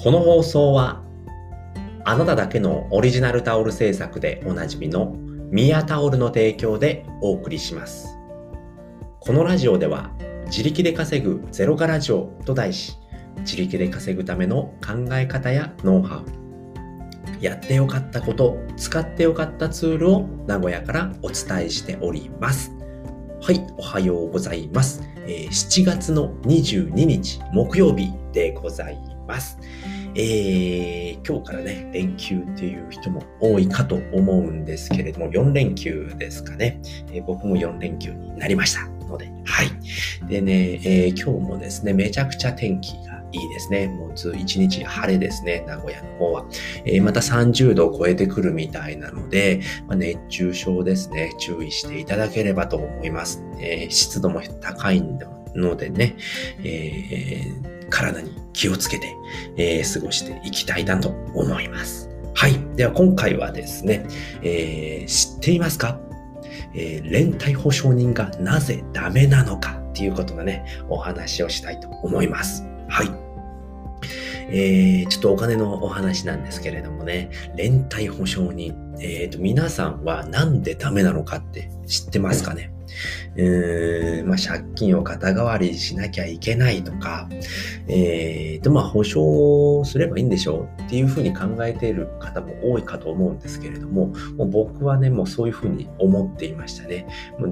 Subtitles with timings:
[0.00, 1.02] この放送は
[2.04, 5.16] あなただけのオリジナルタオル制作でおなじみの
[5.50, 8.16] ミヤタオルの提供でお送りします。
[9.18, 10.12] このラジオでは
[10.46, 12.96] 自力で稼ぐゼロからラジオと題し
[13.38, 22.70] 自力で稼ぐための考え方やノウハウやってよかったこと使ってよかったツールを名古屋からお伝えしております。
[23.42, 25.02] はい、おはようございます。
[25.26, 29.58] え、7月の22日木曜日でございます。
[30.14, 36.80] えー、今日からね、連休っていう人も多いかと思うんですけれども、4連休ですかね。
[37.12, 38.88] えー、僕も4連休になりました。
[39.08, 39.70] ので、はい。
[40.28, 43.88] でね、えー、今日もですね、めちゃくちゃ天気がいいですね。
[43.88, 46.44] もうず一日晴れですね、名古屋の方は。
[46.84, 53.42] えー、また30度を超えてくるみたいなので、まあ、熱中症ですね、注意していただければと思います。
[53.58, 55.02] えー、湿度も高い
[55.54, 56.16] のでね、
[56.62, 59.14] えー、体に気をつけて、
[59.56, 62.08] えー、過ごしていきたいなと思います。
[62.34, 62.54] はい。
[62.76, 64.06] では今回はですね、
[64.42, 66.00] えー、知っていますか？
[66.74, 72.62] えー、連帯保証人がなぜダメなのかっていうことがね、お話をしたいと思います。
[72.88, 73.10] はい。
[74.50, 82.72] えー、ちょっとお金のお話なんですけれどもね、連帯保証人、えっ、ー、と、皆さんはなんでダメなのかって知ってますかね、
[83.36, 87.28] えー、まあ、借金を肩代わりしなきゃいけないとか、
[87.88, 97.06] えー、と、まあ、保証すればいいんでしょうっていうふうに考えている方も多いかと思うんですけれども、もう僕はね、もうそういうふうに思っていましたね。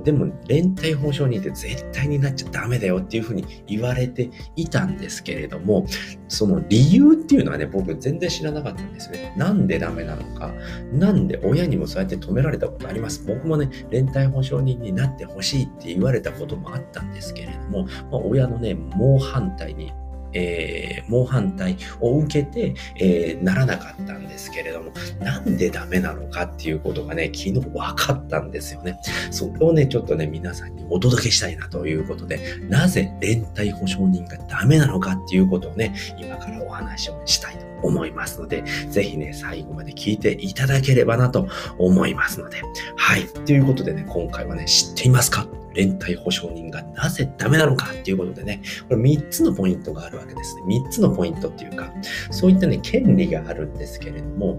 [0.05, 5.87] でも、連帯保証人って絶対になっちゃダメだよっていうふうに言われていたんですけれども、
[6.29, 9.34] その理由っていうのはね、僕全然知らなかったんですね。
[9.37, 10.53] なんでダメなのか、
[10.92, 13.25] なんで親にもそうやって止められたことあります？
[13.27, 19.92] 僕もね、連帯保証人になってほしいって言われたこともあったんですけれども、まあ、親のね、猛反対に
[20.36, 28.98] えー、猛反対を受けて、えー、ならなかったんですけれども、なんでダメなのかっていうことがね、昨日分かったんですよね。
[29.30, 41.48] それをね、ちょっとね、皆さんにお届けしたいなということで、なぜ連帯保証人がダメなのかっていうことをね、今からお話をしたいと思いますので、ぜひね、最後まで聞いていただければなと
[41.79, 42.58] 思いますので。
[42.97, 43.27] はい。
[43.45, 45.47] ということでね、今回はね、知っていますか？
[45.74, 50.63] 連帯保証人がなぜダメなのかっていうことでね、これ3つのポイントがあるわけですね。
[50.67, 51.92] 3つのポイントっていうか、
[52.30, 54.58] そういったね、権利があるんですけれども、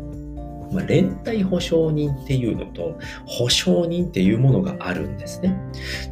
[0.72, 5.58] まあ、連帯保証人っていうのと保証人っていうものがあるんですね。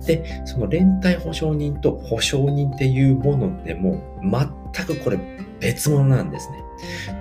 [0.08, 5.20] で、その連帯保証人と保証人っていうものでも全くこれ
[5.60, 6.64] 別物なんですね。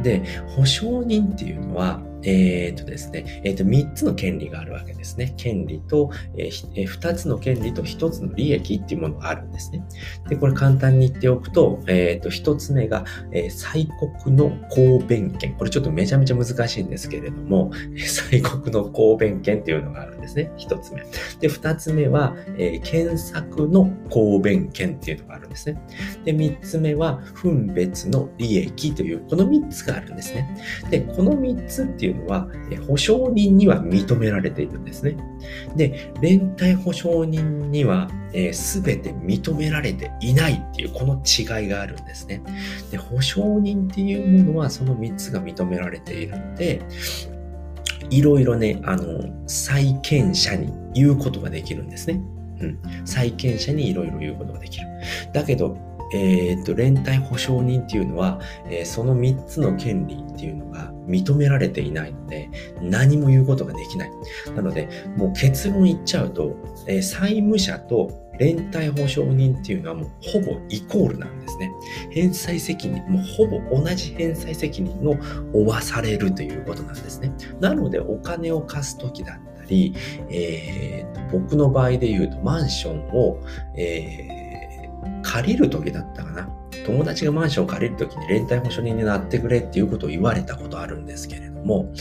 [0.02, 0.22] で、
[0.56, 5.34] 保証人っていうのは、えっ、とですね、えっ、と、3つの権利があるわけですね。
[5.36, 9.84] 権利と、えー、2つの権利と1つの利益っていうものがあるんですね。
[10.28, 15.54] で、これ簡単に言っておくと、えっ、と、1つ目が、え催告の公弁権。
[15.54, 20.50] これちょっとめちゃめちゃ難しいんですけれども、催告の公弁権っていうのがあるんですね。
[20.56, 21.02] 1つ目。
[21.40, 25.80] で、2つ目は、え検索の公弁権っていうのがあるんですね。
[26.24, 30.56] で、3つ目は、分別の利益という、この3つがあるんですね。
[30.90, 32.48] で、この3つっていういうのは、
[32.86, 35.16] 保証人には認められているんですね。
[35.76, 42.42] で、連帯保証人には、えー、全て認められていないっていう、この違いがあるんですね。
[42.90, 46.82] で、保証人っていうものはその3つが認められているので、
[48.10, 52.20] いろいろね、あの、債権者に言うことができるんですね。
[52.60, 52.78] うん。
[53.04, 54.86] 債権者にいろいろ言うことができる。
[55.32, 55.76] だけど、
[56.12, 62.50] えー、っと、連帯保証人っていうのは、えー、その3つの権利っていうのが認められていないので、
[62.80, 64.10] 何も言うことができない。
[64.54, 66.56] なので、もう結論言っちゃうと、
[66.86, 71.72] えー、債務者と連帯保証人っていうのはもうほぼイコールなんですね。
[72.10, 75.16] 返済責任、もうほぼ同じ返済責任を
[75.52, 77.32] 負わされるということなんですね。
[77.60, 79.94] なので、お金を貸すときだったり、
[80.30, 83.40] えー、僕の場合で言うとマンションを、
[83.76, 84.44] えー
[85.34, 86.48] 借りる時だったかな。
[86.86, 91.92] 友達がマンションを借りるときに連帯保証人になってくれっていうことを言われたことあるんですけれども、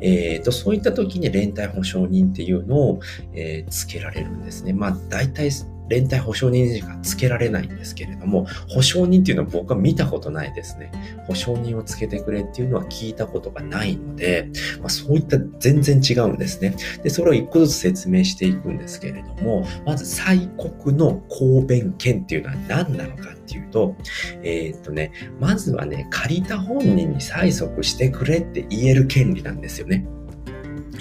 [0.00, 3.00] えっ、ー、と、そういった時に連帯保証人っていうのを、
[3.32, 4.72] えー、つけられるんですね。
[4.72, 5.50] まあ、大体
[5.88, 10.90] 連帯保証人しかつけられないんですけれども、保証人っていうのは僕は見たことないですね。
[11.26, 14.50] 保証人をつけてくれっていうのは聞いたことがないので、
[14.80, 16.74] まあ、そういった全然違うんですね。
[17.02, 23.94] で、それを一個ずつ説明していくんですけれども、まず催告の公弁権っていうのは何なのかっていうと、
[24.42, 30.06] えー、っとね、まずはね、借りた本人に催促してくれって言える権利なんですよね。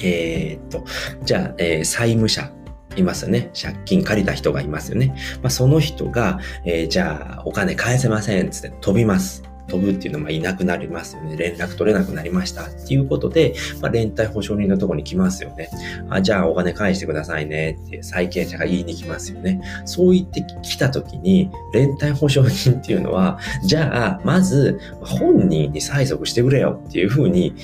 [0.03, 0.83] えー、っと、
[1.23, 2.51] じゃあ、えー、債務者
[2.95, 3.51] いますよね。
[3.59, 5.15] 借金借りた人がいますよね。
[5.41, 9.43] まあ、その人が、えー、じゃあお金返せませんつって飛びます。
[9.67, 11.37] 飛ぶっていうのはいなくなりますよね。
[11.37, 15.69] 連絡取れなくなりましたっていうことで、まあ、連帯保証人のところに来ますよね。
[16.09, 19.61] あ、じゃあお金返してくださいねって債権者が言いに来ますよね。
[19.85, 27.55] そう言ってきたときに、連帯保証人っていうのは、じゃあ、まず本人に催促してくれよっていうふうに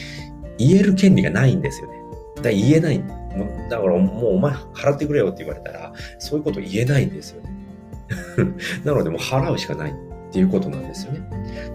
[0.57, 1.93] 言える権利がないんですよね。
[2.41, 3.20] だ言えない。
[3.69, 7.51] だからもうお前払ってくれよって言われたら、そういうこと言えないんですよね。
[8.83, 9.93] なのでもう払うしかないっ
[10.31, 11.21] ていうことなんですよね。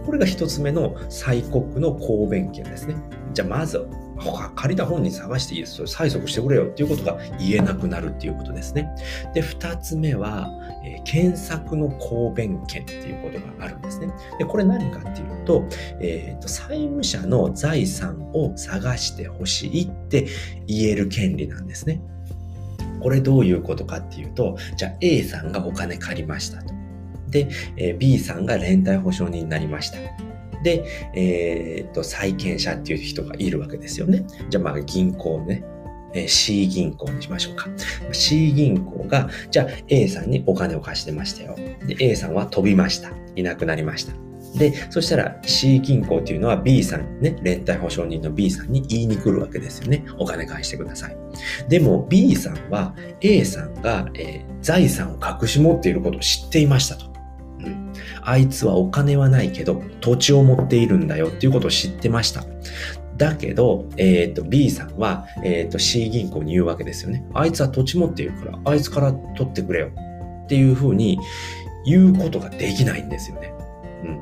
[0.05, 2.97] これが一つ目の催告の公弁権ですね。
[3.33, 3.87] じゃあまず、
[4.55, 5.87] 借りた本人探していいです。
[5.87, 8.89] それ催促してくれよっていうことが言えなくなるっていうことですね。
[9.35, 10.49] で、二つ目は、
[10.85, 14.09] えー、検索の公弁権っていうことがあるんですね。
[14.39, 15.65] で、これ何かっていうと、
[16.01, 20.27] えっ、ー、と、債務者の財産を探してほしいって
[20.67, 22.03] 言える権利なんですね。
[23.01, 26.75] これどういうことかっていうと、じゃあ A さんがお金借りましたと。
[27.29, 29.99] で、えー、B さんが連帯保証人になりました。
[30.67, 30.85] で、
[31.15, 34.27] えー、っと、債権者っていう人がいるわけですよね。
[34.51, 35.63] じゃあまあ銀行ね。
[36.13, 37.69] え C 銀行にしましょうか。
[38.11, 41.55] C 銀行が、じゃあ A さんにお金を貸してましたよ。
[41.87, 43.13] で、A さんは飛びました。
[43.37, 44.15] いなくなりました。
[44.59, 50.05] で、そしたら C 銀行っていうのは B さんね、連帯保証人の B さんに言いに来るわけですよね。
[50.19, 51.17] お金返してください。
[51.69, 57.16] でも B さんは A さんが、えー、財産を隠し持っていることを知っていましたと。
[58.27, 62.45] あいつはお金はないけど土地を持っているんだよっていうことを知ってました。
[63.17, 67.25] だけど、えっ、ー、と、B さんは、えっ、ー、と、C 銀行に言うわけですよね。
[67.33, 69.91] あいつは土地持っているから、あいつから取ってくれよ。
[70.45, 71.19] っていうふうに
[71.87, 73.55] 言うことができないんですよね。
[74.05, 74.21] うん。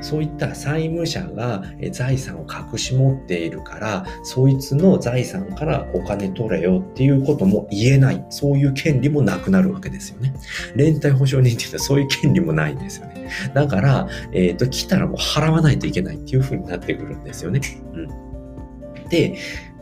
[0.00, 1.62] そういった債務者が
[1.92, 8.24] 財産を隠し持っているから、そいつの財産からお金取れよっていうことも言えない。
[8.30, 10.34] そういう権利もなくなるわけですよね。
[10.74, 13.30] 連帯保証人っていうのはそういう権利もないんですよね。
[13.54, 17.60] だから、えっ、ー、と、来たらもう払わないといけないっていう風になってくるんですよね。
[17.94, 19.08] うん。
[19.08, 19.36] で、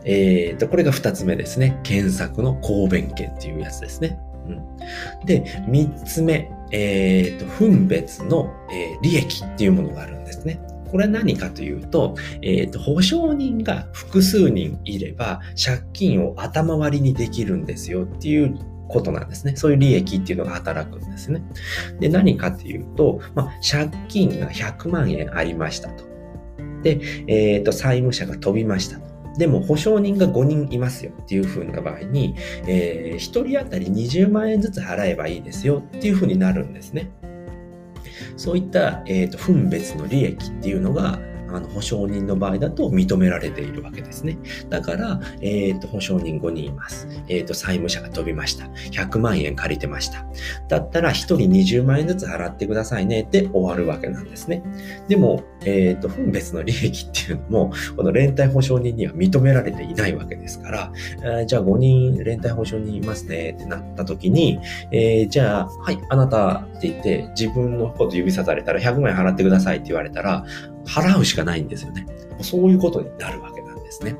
[0.05, 1.79] えっ、ー、と、これが二つ目ですね。
[1.83, 4.19] 検索の公弁権っていうやつですね。
[4.47, 4.51] う
[5.23, 10.61] ん、で、三つ目、えっ、ー、と、分別の、えー、利益っていうものがあるんですね。
[10.91, 18.57] これは何かというと、えっ、ー、と、保証人が複数人いれば、借金を頭割りにできるんですよっていう
[18.87, 19.55] ことなんですね。
[19.55, 21.41] そういう利益っていうのが働くんですね。
[21.99, 26.03] で、何かっていうと、まあ、借金が100万円ありましたと。
[26.83, 29.08] で、えっ、ー、と、債務者が飛びましたと。
[29.37, 32.35] でも保証人が5人いますよっていう風な場合に、
[32.67, 37.11] えー、1人当たり20万円ずつ払えばいいですよっていう風になるんですね。
[38.37, 41.19] そういった、えーと、分別の利益っていうのが、
[41.53, 44.37] あの保証人の場合だと認められているわけですね。
[44.69, 47.07] だから、えっ、ー、と、保証人5人います。
[47.27, 48.65] えっ、ー、と、債務者が飛びました。
[48.65, 50.25] 100万円借りてました。
[50.67, 54.63] だったら、1人20万円ずつ払ってくださいねって終わるわけなんですね。
[55.07, 60.91] でも、えっ、ー、と、分別の利益っていうのも、この連帯保証人には認められていないわけですから、
[61.41, 64.59] えじゃあ5人連帯保証人いますねってなった時に、
[64.91, 70.45] えじゃあ、はい、あなたって言って自分のこと指さされたら100万円払ってくださいって言われたら、
[70.89, 72.05] 払うしかないんですよね。
[72.41, 74.15] そういうことになるわけなんですね。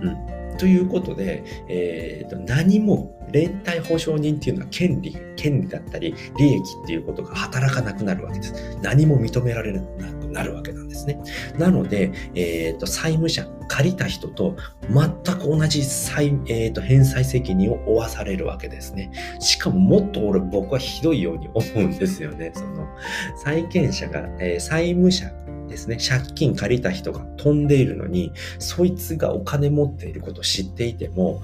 [0.00, 0.42] うん。
[0.58, 8.78] ということで、えーと、何も連帯保証人っていうのは権利、権利だったり利益っていうことが働かなくなるわけです。
[8.82, 11.18] 何も認められなくなるわけなんですね。
[11.58, 14.56] なので、えーと、債務者、借りた人と
[14.88, 19.10] 全く同じ債、えーと、返済責任を負わされるわけですね。
[19.40, 22.52] しかももっと俺僕はひどいように思うんですよね。
[22.54, 22.86] その
[23.36, 25.32] 債権者が、えー、債務者
[25.72, 31.42] ですね、借金借りた人が飛んでいるのに、そいつがお金持っていることを知っていても、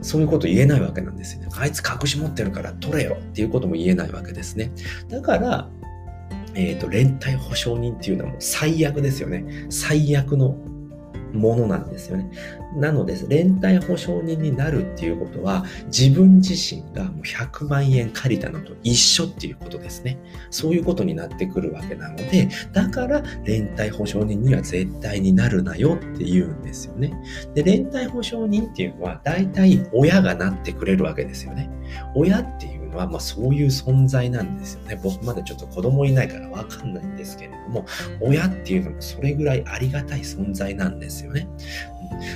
[0.00, 1.48] そういうこと言えないわけなんですよね。
[1.58, 4.70] あいつ隠し持ってるから取れよっていうことも言えないわけですね。
[5.08, 5.68] だから、
[6.54, 9.44] えっ、ー、と、連帯保証人っていうのはもう最悪ですよね。
[9.70, 10.56] 最悪の
[11.34, 12.30] ものなんですよね。
[12.76, 20.18] なので、連帯保証人になるっていうことは、自分自身がもう100万円借りたのと一緒っていうことですね。
[20.50, 27.12] そういうことになってくるわけなので、だから連帯保証人には絶対になるなよって言うんですよね。
[27.54, 31.70] で、連帯保証人っていうのは、大体親がなってくれるわけですよね。
[32.14, 35.00] 親っては、まあそういう存在なんですよね。
[35.02, 37.86] 僕まだちょっと子供いないからわかんないんですけれども、
[38.20, 41.48] 親っていうのもそれぐらいありがたい存在なんですよね。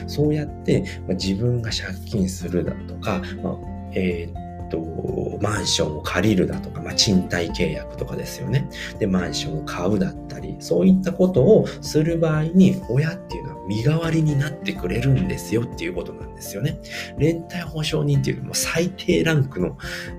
[0.07, 3.57] そうやって、まあ、自分が借金するだとか、まあ、
[3.93, 8.69] えーと、マンションを借りるだとか、まあ、賃貸契約とかですよね。
[8.99, 16.81] で、マンションを買うだったり、そういったことをする場合に、親っていうのは身代わりになってくれるんですよっていうことなんですよね。
[17.19, 19.77] 連帯保証人っていうのも最低ランクの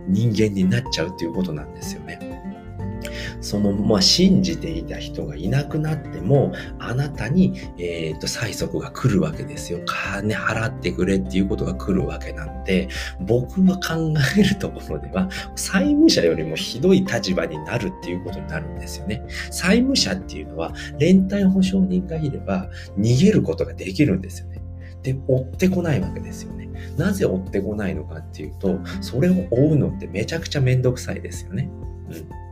[0.07, 2.19] 人間になっちゃうっていうことなんですよね。
[3.41, 9.79] その、まあ、信じていた人がいなくなっても、あなたに、えっ、ー、と、催促が来るわけですよ。
[9.85, 12.89] 金払ってくれっていうことが来るわけなので、
[13.21, 19.23] 僕が考えるところでは、債務者よりもひどい立場になるっていうことになるんですよね。
[19.51, 24.61] 債務者っていうのは、連帯保証人がいれば、逃げることができるんですよね。
[25.03, 26.69] で、追ってこないわけですよね。
[26.97, 31.69] なぜ追ってこないのかっていうと、それを追うのってめちゃくちゃめんどくさいですよね。
[32.09, 32.48] うん。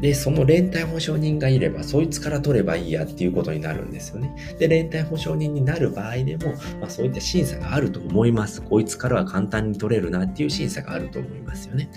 [0.00, 4.34] で、その連帯保証人がいれば、そいつから取ればいいやっていうことになるんですよね。
[4.58, 8.62] で、連帯保証人になる場合でも、まあ、そういった審査があると思います。
[8.62, 11.90] こいつからは簡単に取れるなっていう審査があると思いますよね。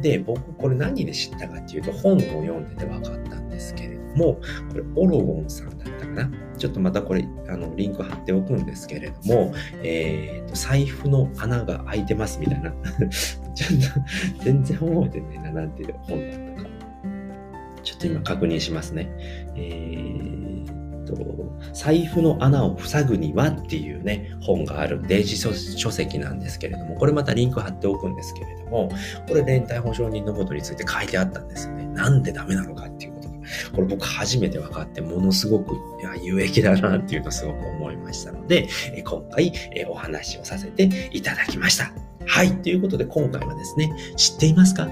[0.00, 4.40] で、僕これ何で知ったかっていうと、本を読んでて分かったんですけれども、こ
[4.74, 6.30] れ、オロゴンさんだったかな。
[6.58, 12.72] ちょっとまたこれ、あの、リンク貼っておくんですけれども、えっ、ー、と、財布の穴が開いてますみたいな。
[13.54, 16.51] ちょっと、全然覚えてないな、なんていう本だった。
[18.02, 19.10] と今確認しますね。
[19.56, 21.16] えー、と、
[21.72, 28.90] 財布の穴を塞ぐにはっていうね、本がある電子書籍なんですけれども、これまたリンク貼っておくんですけれども、
[29.28, 31.86] これ連帯保証人のことについて書いてあったんですよね。
[31.86, 33.34] なんでダメなのかっていうことが。
[33.74, 38.68] これ僕初めて分かって、ものすごくいや有益だなっていうのすごく思いましたので、
[39.04, 39.52] 今回
[39.88, 41.92] お話をさせていただきました。
[42.26, 42.52] はい。
[42.62, 44.88] ということで今回はですね、知っていますか？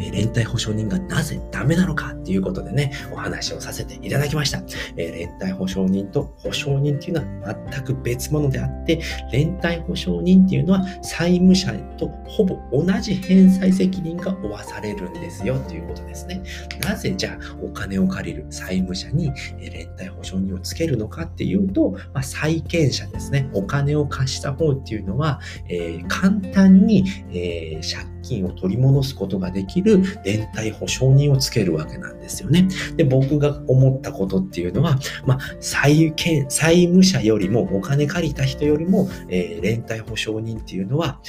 [0.00, 4.62] え連帯保証人がなぜダメなのかっていうことでね、お話をさせていただきました。
[4.96, 9.00] え連帯保証人と保証人っていうのは全く別物であって、
[9.32, 16.42] 連帯保証人っていうのは債務者とほぼ同じ返済責任が負わされるんですよっていうことですね。
[16.80, 23.50] なぜじゃあお金を借りる債務者に連帯保証人をつけるのかっていうと、まあ、債権者ですね。
[23.52, 32.68] お金を貸した方っていうのは、えー、簡単に、えー、借金を取り戻すことができる連帯保証人をつけるわけなんですよね。
[32.96, 41.20] で、僕が思ったことっていうのは、まあ、債権、債務者よりも、お金借りた人よりも、えー、連帯保証人っていうのは、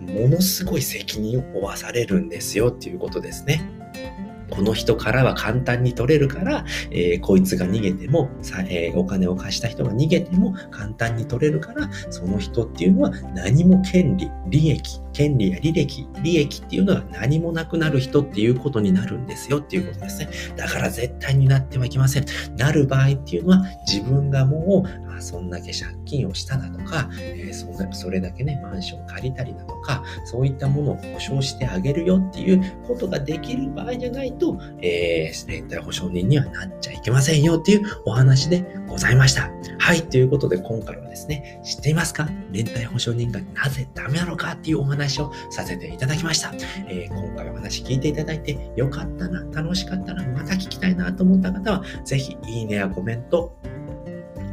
[0.00, 3.68] ものすごい責任を負わされるんですよっていうことですね。
[4.50, 20.28] この人からは簡単に取れるから、えー、こいつが逃げてもさ、えー、お金を貸した人が逃げても簡単に取れるから、その人っていうのは何も権利、利益、権利や履歴、利益っていうのは何もなくなる人っていうことになるんですよっていうことですね。
[20.56, 22.26] だから絶対になってはいけません。
[22.58, 39.50] なる場合っていうのは自分がもうあそんだけ借金をしただとか、えー、そそれだけね、マンション借りたりだとか、そういったものを保証してあげるよっていうことができる場合じゃないと、えー、連帯保証人にはなっちゃいけませんよっていうお話でございました。
[39.78, 42.28] はい、ということで今回はですね、知っていますか？
[42.50, 46.52] 連帯保証人がなぜダメなのかっていうお話をさせていただきました。
[46.88, 53.56] えー、今回お話聞いていただいてよかったな、楽しかったな、また聞きたいなと思った方は、ぜひいいねやコメント、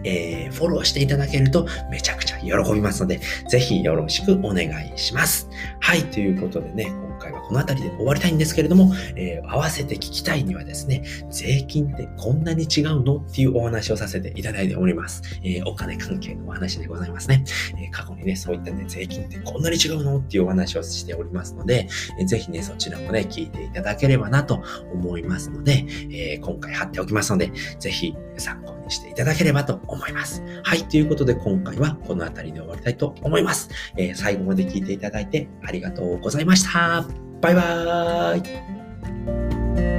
[0.04, 5.50] えー、フォローしていただけるとめちゃくちゃ喜びますので、ぜひよろしくお願いします。
[5.80, 6.92] はい、ということでね、
[7.22, 15.22] 回はこの辺りで終わりたいんですけれども、えー、合わせて聞きたいにはですね、税金ってこんなに違うのっていうお話をさせていただいております。
[15.44, 17.44] えー、お金関係のお話でございますね。
[17.78, 21.88] え過去にね、そういったね、税金ってこんなに違うのっていうお話をしておりますので、
[22.20, 24.64] えぜひね、そちらもね、聞いていただければなと
[24.94, 30.44] 思いますので、え今回貼っておきますので、ぜひ参考にしていただければと思います。
[30.64, 30.84] はい。
[30.84, 33.70] ということで今回はこの辺りで終わりたいと思います。
[33.98, 37.06] えー、最後まで聞いていただいてありがとうございました。
[37.42, 39.91] バイバーイ。